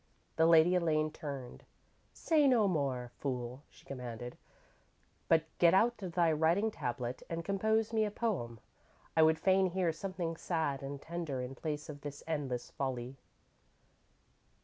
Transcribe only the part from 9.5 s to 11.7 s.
hear something sad and tender in